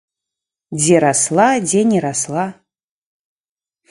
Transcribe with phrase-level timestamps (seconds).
[0.79, 2.47] Дзе расла, дзе не расла.